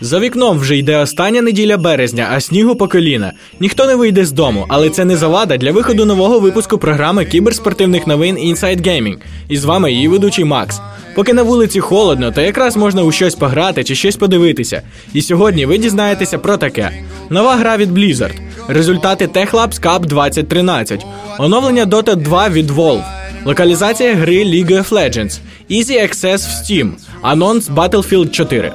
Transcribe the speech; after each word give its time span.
За 0.00 0.18
вікном 0.18 0.58
вже 0.58 0.76
йде 0.76 0.96
остання 0.96 1.42
неділя 1.42 1.76
березня, 1.76 2.28
а 2.32 2.40
снігу 2.40 2.76
по 2.76 2.88
коліна. 2.88 3.32
Ніхто 3.60 3.86
не 3.86 3.94
вийде 3.94 4.24
з 4.24 4.32
дому, 4.32 4.66
але 4.68 4.90
це 4.90 5.04
не 5.04 5.16
завада 5.16 5.56
для 5.56 5.72
виходу 5.72 6.04
нового 6.04 6.40
випуску 6.40 6.78
програми 6.78 7.24
кіберспортивних 7.24 8.06
новин 8.06 8.36
Inside 8.36 8.86
Gaming. 8.86 9.16
І 9.48 9.56
з 9.56 9.64
вами 9.64 9.92
її 9.92 10.08
ведучий 10.08 10.44
Макс. 10.44 10.80
Поки 11.14 11.32
на 11.32 11.42
вулиці 11.42 11.80
холодно, 11.80 12.32
то 12.32 12.40
якраз 12.40 12.76
можна 12.76 13.02
у 13.02 13.12
щось 13.12 13.34
пограти 13.34 13.84
чи 13.84 13.94
щось 13.94 14.16
подивитися. 14.16 14.82
І 15.14 15.22
сьогодні 15.22 15.66
ви 15.66 15.78
дізнаєтеся 15.78 16.38
про 16.38 16.56
таке: 16.56 16.90
нова 17.30 17.56
гра 17.56 17.76
від 17.76 17.98
Blizzard, 17.98 18.34
результати 18.68 19.26
Tech 19.26 19.50
Labs 19.50 19.82
Cup 19.82 20.06
2013, 20.06 21.04
оновлення 21.38 21.86
Dota 21.86 22.16
2 22.16 22.48
від 22.48 22.70
Valve, 22.70 23.23
локалізація 23.44 24.14
гри 24.14 24.44
League 24.44 24.70
of 24.70 24.88
Legends, 24.88 25.38
Easy 25.70 26.02
Access 26.02 26.36
в 26.36 26.62
Steam, 26.62 26.90
анонс 27.22 27.70
Battlefield 27.70 28.30
4. 28.30 28.72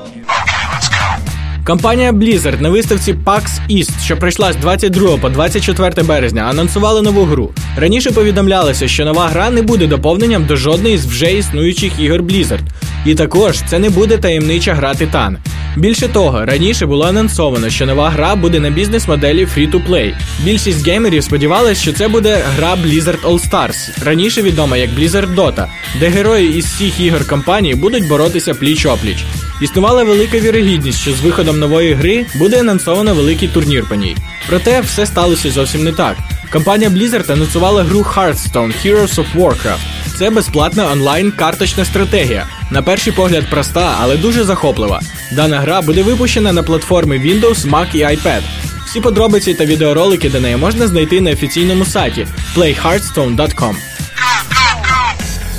Компанія 1.65 2.11
Blizzard 2.11 2.61
на 2.61 2.69
виставці 2.69 3.13
PAX 3.13 3.43
East, 3.69 4.03
що 4.03 4.17
пройшла 4.17 4.53
з 4.53 4.55
22 4.55 5.17
по 5.17 5.29
24 5.29 6.03
березня, 6.03 6.41
анонсували 6.41 7.01
нову 7.01 7.23
гру. 7.23 7.51
Раніше 7.77 8.11
повідомлялося, 8.11 8.87
що 8.87 9.05
нова 9.05 9.27
гра 9.27 9.49
не 9.49 9.61
буде 9.61 9.87
доповненням 9.87 10.45
до 10.45 10.55
жодної 10.55 10.97
з 10.97 11.05
вже 11.05 11.33
існуючих 11.33 11.99
ігор 11.99 12.23
Blizzard. 12.23 12.63
І 13.05 13.15
також 13.15 13.61
це 13.67 13.79
не 13.79 13.89
буде 13.89 14.17
таємнича 14.17 14.73
гра 14.73 14.93
Титан. 14.93 15.37
Більше 15.75 16.07
того, 16.07 16.45
раніше 16.45 16.85
було 16.85 17.05
анонсовано, 17.05 17.69
що 17.69 17.85
нова 17.85 18.09
гра 18.09 18.35
буде 18.35 18.59
на 18.59 18.69
бізнес-моделі 18.69 19.45
Free-to-Play. 19.45 20.13
Більшість 20.43 20.87
геймерів 20.87 21.23
сподівалися, 21.23 21.81
що 21.81 21.93
це 21.93 22.07
буде 22.07 22.43
гра 22.57 22.75
Blizzard 22.75 23.21
All 23.21 23.49
Stars, 23.49 24.03
раніше 24.05 24.41
відома 24.41 24.77
як 24.77 24.89
Blizzard 24.89 25.35
Dota, 25.35 25.67
де 25.99 26.09
герої 26.09 26.57
із 26.57 26.65
всіх 26.65 26.99
ігор 26.99 27.27
компанії 27.27 27.75
будуть 27.75 28.07
боротися 28.07 28.53
пліч-опліч. 28.53 29.17
Існувала 29.61 30.03
велика 30.03 30.39
вірогідність, 30.39 31.01
що 31.01 31.11
з 31.11 31.21
виходом 31.21 31.59
нової 31.59 31.93
гри 31.93 32.25
буде 32.35 32.59
анонсовано 32.59 33.13
великий 33.13 33.47
турнір 33.47 33.85
по 33.89 33.95
ній. 33.95 34.15
Проте 34.47 34.81
все 34.81 35.05
сталося 35.05 35.51
зовсім 35.51 35.83
не 35.83 35.91
так. 35.91 36.17
Компанія 36.51 36.89
Blizzard 36.89 37.31
анонсувала 37.31 37.83
гру 37.83 37.99
Hearthstone 37.99 38.73
Heroes 38.85 39.15
of 39.15 39.25
Warcraft. 39.35 39.98
Це 40.19 40.29
безплатна 40.29 40.91
онлайн 40.91 41.31
карточна 41.31 41.85
стратегія. 41.85 42.47
На 42.71 42.81
перший 42.81 43.13
погляд 43.13 43.49
проста, 43.49 43.95
але 44.01 44.17
дуже 44.17 44.43
захоплива. 44.43 45.01
Дана 45.31 45.59
гра 45.59 45.81
буде 45.81 46.03
випущена 46.03 46.53
на 46.53 46.63
платформи 46.63 47.17
Windows, 47.17 47.69
Mac 47.69 47.95
і 47.95 48.05
iPad. 48.05 48.41
Всі 48.85 49.01
подробиці 49.01 49.53
та 49.53 49.65
відеоролики 49.65 50.29
до 50.29 50.39
неї 50.39 50.57
можна 50.57 50.87
знайти 50.87 51.21
на 51.21 51.31
офіційному 51.31 51.85
сайті 51.85 52.27
playhearthstone.com. 52.55 53.75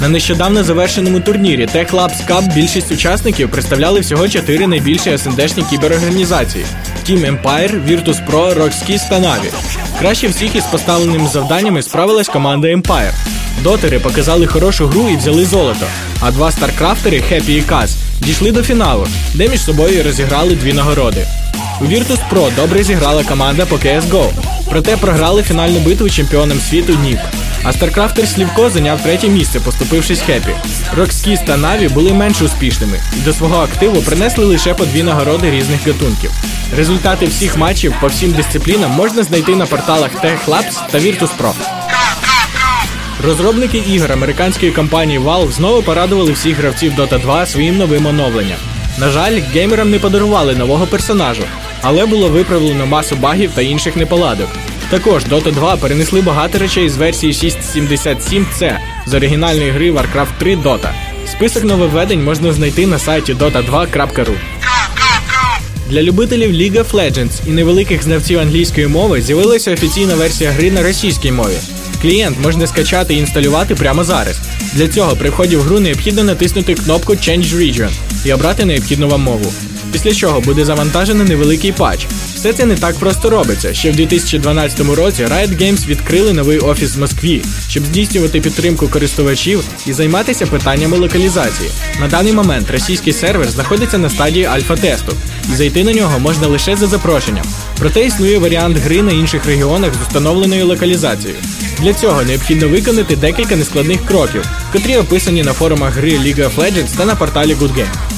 На 0.00 0.08
нещодавно 0.08 0.64
завершеному 0.64 1.20
турнірі 1.20 1.66
Tech 1.66 1.90
Labs 1.90 2.28
Cup 2.28 2.54
більшість 2.54 2.92
учасників 2.92 3.50
представляли 3.50 4.00
всього 4.00 4.28
чотири 4.28 4.66
найбільші 4.66 5.18
СНДшні 5.18 5.64
кіберорганізації: 5.70 6.64
Team 7.08 7.20
Empire, 7.20 7.88
Virtus 7.88 8.26
Pro, 8.30 8.54
Rockskis 8.58 9.08
та 9.08 9.18
Na'Vi. 9.18 9.52
Краще 9.98 10.28
всіх 10.28 10.56
із 10.56 10.64
поставленими 10.64 11.28
завданнями 11.28 11.82
справилась 11.82 12.28
команда 12.28 12.68
Empire. 12.68 13.39
Дотери 13.62 13.98
показали 13.98 14.46
хорошу 14.46 14.86
гру 14.86 15.08
і 15.08 15.16
взяли 15.16 15.44
золото, 15.44 15.86
а 16.20 16.30
два 16.30 16.50
старкрафтери 16.52 17.22
Happy 17.32 17.50
і 17.50 17.62
Kaz 17.62 17.90
дійшли 18.20 18.52
до 18.52 18.62
фіналу, 18.62 19.06
де 19.34 19.48
між 19.48 19.60
собою 19.60 20.02
розіграли 20.02 20.54
дві 20.54 20.72
нагороди. 20.72 21.26
У 21.80 21.84
Virtus 21.84 22.18
Pro 22.32 22.56
добре 22.56 22.82
зіграла 22.82 23.24
команда 23.24 23.66
по 23.66 23.76
CSGO, 23.76 24.30
проте 24.70 24.96
програли 24.96 25.42
фінальну 25.42 25.80
битву 25.80 26.10
чемпіонам 26.10 26.60
світу 26.60 26.98
NiP. 27.02 27.18
А 27.62 27.72
Старкрафтер 27.72 28.28
Sliwko 28.28 28.70
зайняв 28.70 29.02
третє 29.02 29.28
місце, 29.28 29.60
поступившись 29.60 30.20
Happy. 30.20 30.54
RoX.KIS 30.96 31.44
та 31.46 31.56
Наві 31.56 31.88
були 31.88 32.12
менш 32.12 32.42
успішними 32.42 33.00
і 33.16 33.20
до 33.20 33.32
свого 33.32 33.56
активу 33.56 34.02
принесли 34.02 34.44
лише 34.44 34.74
по 34.74 34.84
дві 34.84 35.02
нагороди 35.02 35.50
різних 35.50 35.86
гатунків. 35.86 36.30
Результати 36.76 37.26
всіх 37.26 37.56
матчів 37.56 37.94
по 38.00 38.06
всім 38.06 38.32
дисциплінам 38.32 38.90
можна 38.90 39.22
знайти 39.22 39.56
на 39.56 39.66
порталах 39.66 40.10
Tech 40.24 40.46
Labs 40.46 40.90
та 40.90 40.98
Virtus 40.98 41.30
Pro. 41.40 41.79
Розробники 43.24 43.78
ігор 43.78 44.12
американської 44.12 44.72
компанії 44.72 45.18
Valve 45.18 45.52
знову 45.52 45.82
порадували 45.82 46.32
всіх 46.32 46.56
гравців 46.56 46.92
Dota 46.98 47.20
2 47.20 47.46
своїм 47.46 47.76
новим 47.76 48.06
оновленням. 48.06 48.58
На 48.98 49.10
жаль, 49.10 49.40
геймерам 49.54 49.90
не 49.90 49.98
подарували 49.98 50.54
нового 50.54 50.86
персонажу, 50.86 51.42
але 51.82 52.06
було 52.06 52.28
виправлено 52.28 52.86
масу 52.86 53.16
багів 53.16 53.50
та 53.54 53.62
інших 53.62 53.96
неполадок. 53.96 54.48
Також 54.90 55.24
Dota 55.24 55.52
2 55.52 55.76
перенесли 55.76 56.20
багато 56.20 56.58
речей 56.58 56.88
з 56.88 56.96
версії 56.96 57.32
6.77C 57.32 58.76
з 59.06 59.14
оригінальної 59.14 59.70
гри 59.70 59.90
Warcraft 59.90 60.38
3 60.38 60.56
Dota. 60.56 60.90
Список 61.26 61.64
нововведень 61.64 62.24
можна 62.24 62.52
знайти 62.52 62.86
на 62.86 62.98
сайті 62.98 63.34
dota2.ru. 63.34 64.34
Для 65.88 66.02
любителів 66.02 66.50
League 66.50 66.84
of 66.84 66.90
Legends 66.90 67.30
і 67.46 67.50
невеликих 67.50 68.02
знавців 68.02 68.38
англійської 68.40 68.86
мови 68.86 69.22
з'явилася 69.22 69.72
офіційна 69.72 70.14
версія 70.14 70.50
гри 70.50 70.70
на 70.70 70.82
російській 70.82 71.32
мові. 71.32 71.58
Клієнт 72.02 72.38
можна 72.38 72.66
скачати 72.66 73.14
і 73.14 73.18
інсталювати 73.18 73.74
прямо 73.74 74.04
зараз. 74.04 74.40
Для 74.74 74.88
цього 74.88 75.16
при 75.16 75.30
вході 75.30 75.56
в 75.56 75.62
гру 75.62 75.80
необхідно 75.80 76.24
натиснути 76.24 76.74
кнопку 76.74 77.12
Change 77.12 77.56
Region 77.56 77.90
і 78.24 78.32
обрати 78.32 78.64
необхідну 78.64 79.08
вам 79.08 79.20
мову. 79.20 79.52
Після 79.92 80.14
чого 80.14 80.40
буде 80.40 80.64
завантажено 80.64 81.24
невеликий 81.24 81.72
патч. 81.72 82.06
Все 82.34 82.52
це 82.52 82.66
не 82.66 82.76
так 82.76 82.98
просто 82.98 83.30
робиться. 83.30 83.74
Ще 83.74 83.90
в 83.90 83.96
2012 83.96 84.80
році 84.80 85.24
Riot 85.24 85.62
Games 85.62 85.86
відкрили 85.86 86.32
новий 86.32 86.58
офіс 86.58 86.96
в 86.96 87.00
Москві, 87.00 87.42
щоб 87.68 87.84
здійснювати 87.84 88.40
підтримку 88.40 88.88
користувачів 88.88 89.64
і 89.86 89.92
займатися 89.92 90.46
питаннями 90.46 90.98
локалізації. 90.98 91.70
На 92.00 92.08
даний 92.08 92.32
момент 92.32 92.70
російський 92.70 93.12
сервер 93.12 93.50
знаходиться 93.50 93.98
на 93.98 94.10
стадії 94.10 94.44
альфа-тесту, 94.44 95.12
і 95.52 95.56
зайти 95.56 95.84
на 95.84 95.92
нього 95.92 96.18
можна 96.18 96.46
лише 96.46 96.76
за 96.76 96.86
запрошенням. 96.86 97.44
Проте 97.78 98.06
існує 98.06 98.38
варіант 98.38 98.76
гри 98.76 99.02
на 99.02 99.12
інших 99.12 99.46
регіонах 99.46 99.94
з 99.94 100.06
установленою 100.06 100.66
локалізацією. 100.66 101.38
Для 101.80 101.94
цього 101.94 102.22
необхідно 102.22 102.68
виконати 102.68 103.16
декілька 103.16 103.56
нескладних 103.56 104.06
кроків, 104.06 104.44
котрі 104.72 104.96
описані 104.96 105.42
на 105.42 105.52
форумах 105.52 105.94
гри 105.94 106.10
League 106.10 106.44
of 106.44 106.56
Legends 106.56 106.96
та 106.96 107.04
на 107.04 107.14
порталі 107.14 107.54
GoodGame. 107.54 108.09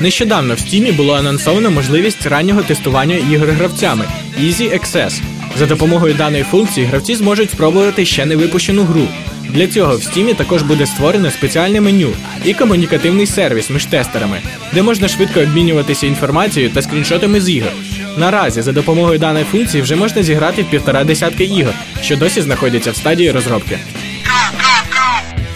Нещодавно 0.00 0.54
в 0.54 0.58
Steam 0.58 0.96
було 0.96 1.14
анонсовано 1.14 1.70
можливість 1.70 2.26
раннього 2.26 2.62
тестування 2.62 3.16
ігор 3.16 3.48
гравцями 3.48 4.04
Easy 4.40 4.78
Access. 4.78 5.20
За 5.58 5.66
допомогою 5.66 6.14
даної 6.14 6.42
функції 6.42 6.86
гравці 6.86 7.14
зможуть 7.14 7.50
спробувати 7.50 8.04
ще 8.06 8.26
не 8.26 8.36
випущену 8.36 8.82
гру. 8.82 9.08
Для 9.48 9.66
цього 9.66 9.96
в 9.96 10.00
Steam 10.00 10.34
також 10.34 10.62
буде 10.62 10.86
створено 10.86 11.30
спеціальне 11.30 11.80
меню 11.80 12.10
і 12.44 12.54
комунікативний 12.54 13.26
сервіс 13.26 13.70
між 13.70 13.84
тестерами, 13.84 14.40
де 14.72 14.82
можна 14.82 15.08
швидко 15.08 15.40
обмінюватися 15.40 16.06
інформацією 16.06 16.70
та 16.72 16.82
скріншотами 16.82 17.40
з 17.40 17.50
ігор. 17.50 17.72
Наразі 18.16 18.62
за 18.62 18.72
допомогою 18.72 19.18
даної 19.18 19.44
функції 19.44 19.82
вже 19.82 19.96
можна 19.96 20.22
зіграти 20.22 20.62
в 20.62 20.70
півтора 20.70 21.04
десятки 21.04 21.44
ігор, 21.44 21.74
що 22.02 22.16
досі 22.16 22.42
знаходяться 22.42 22.90
в 22.90 22.96
стадії 22.96 23.30
розробки. 23.30 23.78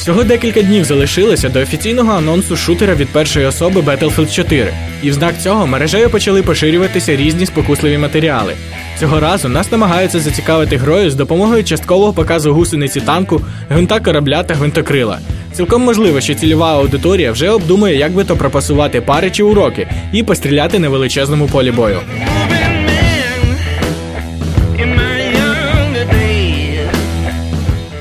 Всього 0.03 0.25
декілька 0.25 0.63
днів 0.63 0.85
залишилося 0.85 1.49
до 1.49 1.61
офіційного 1.61 2.13
анонсу 2.13 2.57
шутера 2.57 2.95
від 2.95 3.09
першої 3.09 3.47
особи 3.47 3.81
Battlefield 3.81 4.35
4, 4.35 4.73
і 5.03 5.11
в 5.11 5.13
знак 5.13 5.35
цього 5.43 5.67
мережею 5.67 6.11
почали 6.11 6.43
поширюватися 6.43 7.17
різні 7.17 7.47
спокусливі 7.47 7.99
матеріали. 7.99 8.55
Цього 9.01 9.21
разу 9.21 9.49
нас 9.49 9.73
намагаються 9.73 10.21
зацікавити 10.21 10.77
грою 10.77 11.11
з 11.11 11.15
допомогою 11.15 11.65
часткового 11.65 12.13
показу 12.13 12.55
гусениці 12.55 13.01
танку, 13.01 13.41
гвинта 13.69 14.01
корабля 14.01 14.43
та 14.43 14.55
гвинтокрила. 14.55 15.19
Цілком 15.53 15.83
можливо, 15.83 16.21
що 16.21 16.35
цільова 16.35 16.73
аудиторія 16.73 17.33
вже 17.33 17.51
обдумує, 17.51 17.97
як 17.97 18.13
би 18.13 18.25
то 18.25 18.37
пропасувати 18.37 19.01
пари 19.01 19.31
чи 19.31 19.43
уроки 19.43 19.89
і 20.13 20.23
постріляти 20.23 20.79
на 20.79 20.89
величезному 20.89 21.47
полі 21.47 21.71
бою. 21.71 21.99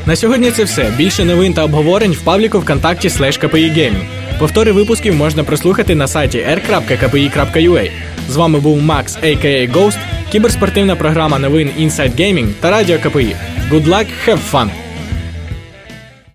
На 0.06 0.16
сьогодні 0.16 0.52
це 0.52 0.64
все. 0.64 0.94
Більше 0.98 1.26
новин 1.26 1.54
та 1.54 1.64
обговорень 1.64 2.12
в 2.12 2.22
пабліку 2.22 2.60
ВКонтакті 2.60 3.10
слеш 3.10 3.40
KPI 3.40 3.78
Gaming. 3.78 4.06
Повтори 4.40 4.72
випусків 4.72 5.16
можна 5.16 5.44
прослухати 5.44 5.96
на 5.96 6.08
сайті 6.08 6.38
r.kpi.ua. 6.38 7.92
З 8.30 8.36
вами 8.36 8.60
був 8.60 8.82
Макс, 8.82 9.18
a.k.a. 9.18 9.72
Ghost, 9.72 9.98
кіберспортивна 10.32 10.96
програма 10.96 11.40
новин 11.40 11.70
Inside 11.80 12.16
Gaming 12.16 12.54
та 12.60 12.72
Радіо 12.72 13.00
КПІ. 13.00 13.36
Good 13.72 13.88
luck, 13.88 14.06
have 14.28 14.40
fun! 14.52 14.70